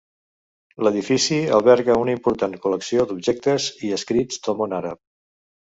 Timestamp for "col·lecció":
2.65-3.07